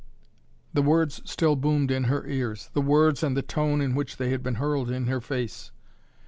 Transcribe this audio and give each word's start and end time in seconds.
The 0.73 0.81
words 0.81 1.21
still 1.29 1.55
boomed 1.55 1.91
in 1.91 2.05
her 2.05 2.25
ears, 2.25 2.71
the 2.73 2.81
words 2.81 3.21
and 3.21 3.37
the 3.37 3.43
tone 3.43 3.81
in 3.81 3.93
which 3.93 4.17
they 4.17 4.31
had 4.31 4.41
been 4.41 4.55
hurled 4.55 4.89
in 4.89 5.05
her 5.05 5.21
face. 5.21 5.71